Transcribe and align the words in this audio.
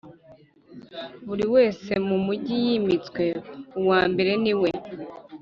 buri 1.27 1.45
wese 1.55 1.91
mu 2.07 2.17
mujyi 2.25 2.55
yimitswe. 2.65 3.23
uwa 3.79 4.01
mbere 4.11 4.31
ni 4.43 4.53
we 4.61 4.69